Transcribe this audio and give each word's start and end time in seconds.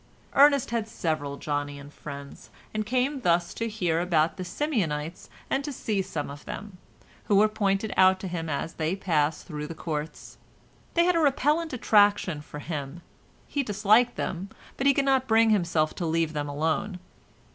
Ernest 0.33 0.71
had 0.71 0.87
several 0.87 1.37
Johnian 1.37 1.91
friends, 1.91 2.49
and 2.73 2.87
came 2.87 3.21
thus 3.21 3.53
to 3.53 3.69
hear 3.69 3.99
about 4.01 4.35
the 4.37 4.43
Simeonites 4.43 5.29
and 5.47 5.63
to 5.63 5.71
see 5.71 6.01
some 6.01 6.27
of 6.27 6.43
them, 6.45 6.79
who 7.25 7.35
were 7.35 7.47
pointed 7.47 7.93
out 7.95 8.19
to 8.21 8.27
him 8.27 8.49
as 8.49 8.73
they 8.73 8.95
passed 8.95 9.45
through 9.45 9.67
the 9.67 9.75
courts. 9.75 10.39
They 10.95 11.05
had 11.05 11.15
a 11.15 11.19
repellent 11.19 11.71
attraction 11.71 12.41
for 12.41 12.57
him; 12.57 13.03
he 13.45 13.61
disliked 13.61 14.15
them, 14.15 14.49
but 14.75 14.87
he 14.87 14.93
could 14.95 15.05
not 15.05 15.27
bring 15.27 15.51
himself 15.51 15.93
to 15.97 16.05
leave 16.07 16.33
them 16.33 16.49
alone. 16.49 16.97